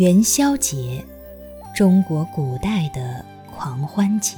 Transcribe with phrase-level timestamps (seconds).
[0.00, 1.04] 元宵节，
[1.76, 3.22] 中国古代的
[3.54, 4.34] 狂欢节，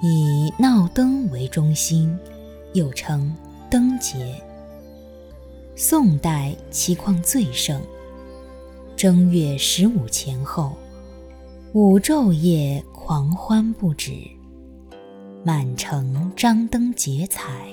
[0.00, 2.16] 以闹灯为中心，
[2.72, 3.34] 又称
[3.68, 4.40] 灯节。
[5.74, 7.82] 宋代其况最盛，
[8.94, 10.76] 正月十五前后，
[11.72, 14.12] 五昼夜狂欢不止，
[15.42, 17.66] 满城张灯结彩，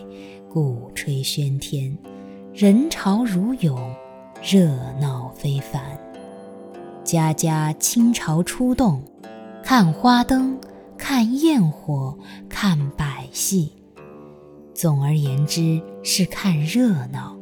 [0.52, 1.95] 鼓吹喧天，
[2.55, 3.80] 人潮如涌，
[4.41, 5.84] 热闹非凡。
[7.13, 8.99] 家家倾巢出动，
[9.63, 10.59] 看花灯，
[10.98, 12.17] 看焰火，
[12.49, 13.72] 看百戏。
[14.73, 17.38] 总而言之，是看热闹。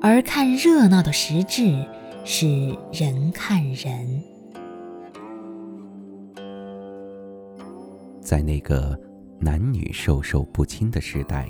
[0.00, 1.86] 而看热闹的实质
[2.24, 4.22] 是人看人。
[8.22, 8.98] 在那个
[9.38, 11.46] 男女授受不亲的时代，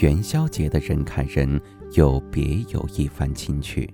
[0.00, 1.60] 元宵节的人看人
[1.96, 3.92] 又别有一番情趣。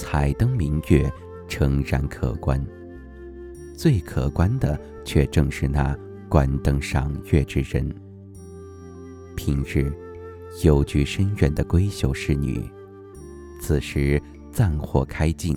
[0.00, 1.12] 彩灯明月，
[1.46, 2.58] 诚然可观；
[3.76, 5.94] 最可观的，却正是那
[6.26, 7.86] 观灯赏月之人。
[9.36, 9.92] 平日
[10.64, 12.64] 幽居深院的闺秀侍女，
[13.60, 14.20] 此时
[14.50, 15.54] 暂火开尽，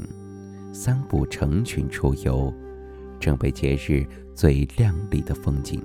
[0.74, 2.54] 三五成群出游，
[3.22, 5.82] 正为节日最亮丽的风景。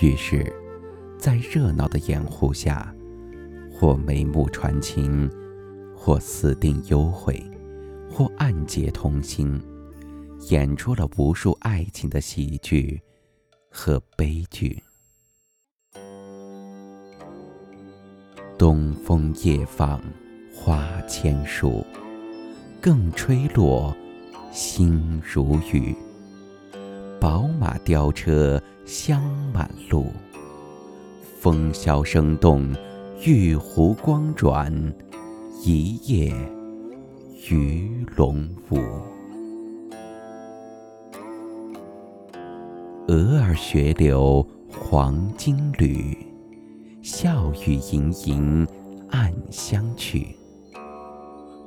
[0.00, 0.46] 于是，
[1.18, 2.94] 在热闹的掩护下，
[3.72, 5.28] 或眉目传情。
[6.00, 7.44] 或私定幽会，
[8.08, 9.60] 或暗结同心，
[10.48, 13.02] 演出了无数爱情的喜剧
[13.68, 14.80] 和悲剧。
[18.56, 20.00] 东风夜放
[20.54, 21.84] 花千树，
[22.80, 23.94] 更吹落，
[24.52, 25.94] 星如雨。
[27.20, 29.20] 宝马雕车香
[29.52, 30.12] 满路，
[31.40, 32.72] 风萧声动，
[33.24, 34.72] 玉壶光转。
[35.60, 36.32] 一夜
[37.50, 38.76] 鱼龙舞，
[43.08, 46.16] 蛾儿雪柳黄金缕，
[47.02, 48.64] 笑语盈盈
[49.10, 50.28] 暗香去。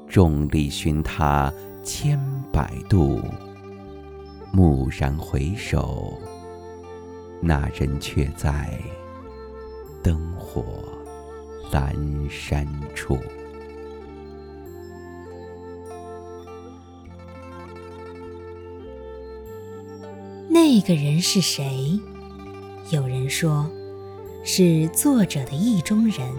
[0.08, 1.54] 众里寻他
[1.84, 2.18] 千
[2.50, 3.20] 百度，
[4.54, 6.18] 蓦然回首，
[7.42, 8.72] 那人却在
[10.02, 10.64] 灯火
[11.70, 11.94] 阑
[12.30, 12.66] 珊
[12.96, 13.18] 处。
[20.54, 21.98] 那个人是谁？
[22.90, 23.66] 有人说，
[24.44, 26.30] 是作者的意中人，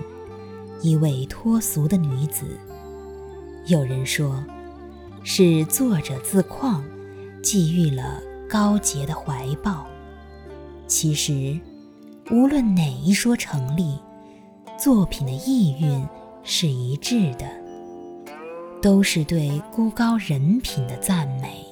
[0.82, 2.44] 一位脱俗的女子；
[3.66, 4.44] 有人说，
[5.24, 6.84] 是作者自况，
[7.42, 9.86] 寄予了高洁的怀抱。
[10.86, 11.58] 其实，
[12.30, 13.98] 无论哪一说成立，
[14.78, 16.06] 作品的意蕴
[16.44, 17.46] 是一致的，
[18.82, 21.64] 都是对孤高人品的赞美。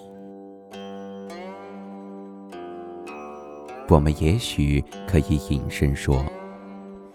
[3.90, 6.24] 我们也许可以引申说，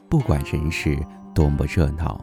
[0.09, 0.99] 不管人世
[1.33, 2.19] 多么热闹，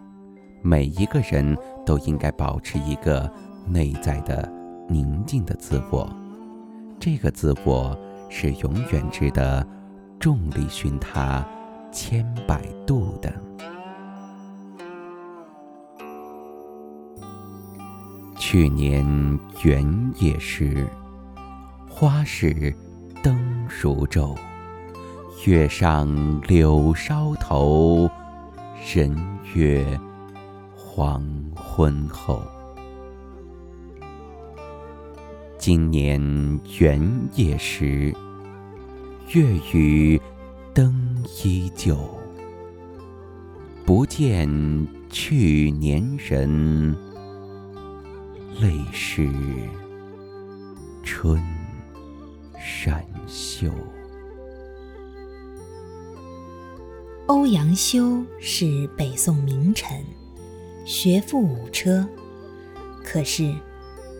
[0.60, 3.32] 每一个人都应该保持一个
[3.66, 4.46] 内在的
[4.90, 6.06] 宁静的自我。
[7.00, 7.98] 这个自我
[8.28, 9.66] 是永远值得
[10.20, 11.42] 众里寻他
[11.90, 13.32] 千百度的。
[18.36, 19.02] 去年
[19.64, 20.86] 元夜时，
[21.88, 22.76] 花市。
[23.22, 24.36] 灯如昼，
[25.46, 28.08] 月上柳梢头，
[28.94, 29.16] 人
[29.54, 29.84] 约
[30.76, 31.24] 黄
[31.56, 32.42] 昏后。
[35.58, 36.20] 今年
[36.78, 37.00] 元
[37.34, 38.14] 夜时，
[39.32, 40.20] 月与
[40.74, 40.94] 灯
[41.42, 41.98] 依旧，
[43.86, 44.48] 不见
[45.08, 46.94] 去年人，
[48.60, 49.28] 泪湿
[51.02, 51.42] 春。
[52.64, 53.70] 衫修。
[57.26, 60.04] 欧阳修是北宋名臣，
[60.84, 62.06] 学富五车。
[63.04, 63.54] 可是，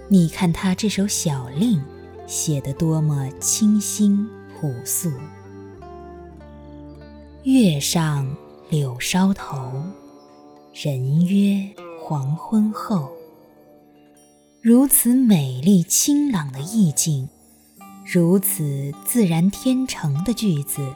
[0.08, 1.82] 你看他这首小令，
[2.26, 5.10] 写得多么清新朴素。
[7.44, 8.34] 月上
[8.70, 9.82] 柳梢头，
[10.72, 11.68] 人约
[12.00, 13.10] 黄昏后。
[14.60, 17.28] 如此美丽清朗的意境。
[18.14, 20.94] 如此自然天成的句子，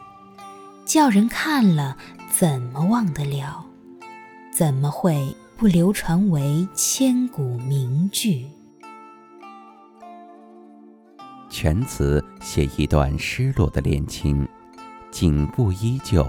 [0.84, 1.96] 叫人看了
[2.28, 3.64] 怎么忘得了？
[4.52, 8.44] 怎么会不流传为千古名句？
[11.48, 14.46] 全词写一段失落的恋情，
[15.10, 16.22] 景物依旧，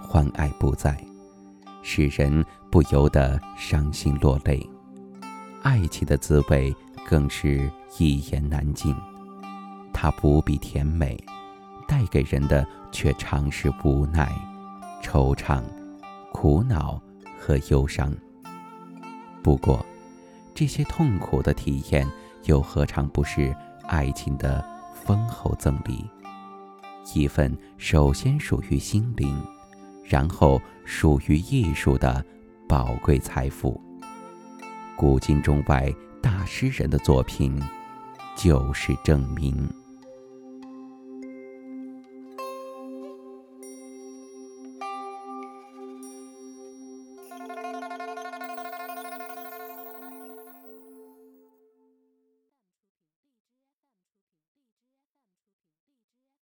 [0.00, 1.04] 欢爱不在，
[1.82, 4.64] 使人不由得伤心落泪。
[5.64, 6.72] 爱情的滋味
[7.04, 7.68] 更是
[7.98, 8.94] 一言难尽，
[10.00, 11.18] 它不必甜美，
[11.88, 14.30] 带给人的却常是无奈、
[15.02, 15.60] 惆怅、
[16.32, 17.02] 苦恼
[17.36, 18.14] 和忧伤。
[19.42, 19.84] 不过，
[20.54, 22.06] 这些痛苦的体验
[22.44, 23.52] 又何尝不是
[23.88, 24.64] 爱情的
[24.94, 26.08] 丰厚赠礼？
[27.12, 29.36] 一份首先属于心灵，
[30.04, 32.24] 然后属于艺术的
[32.68, 33.80] 宝贵财富。
[34.96, 35.92] 古今中外
[36.22, 37.60] 大诗人的作品，
[38.36, 39.68] 就是证明。